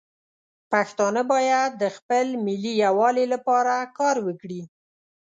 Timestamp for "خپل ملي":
1.97-2.73